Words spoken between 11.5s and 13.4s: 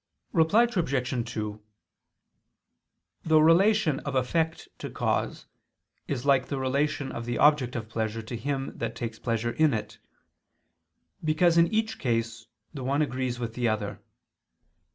in each case the one agrees